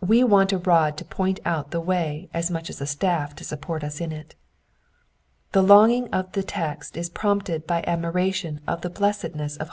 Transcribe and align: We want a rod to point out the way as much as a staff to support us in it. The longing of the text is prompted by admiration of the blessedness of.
We 0.00 0.22
want 0.22 0.52
a 0.52 0.58
rod 0.58 0.96
to 0.98 1.04
point 1.04 1.40
out 1.44 1.72
the 1.72 1.80
way 1.80 2.28
as 2.32 2.48
much 2.48 2.70
as 2.70 2.80
a 2.80 2.86
staff 2.86 3.34
to 3.34 3.42
support 3.42 3.82
us 3.82 4.00
in 4.00 4.12
it. 4.12 4.36
The 5.50 5.62
longing 5.62 6.08
of 6.14 6.30
the 6.30 6.44
text 6.44 6.96
is 6.96 7.10
prompted 7.10 7.66
by 7.66 7.82
admiration 7.84 8.60
of 8.68 8.82
the 8.82 8.90
blessedness 8.90 9.56
of. 9.56 9.62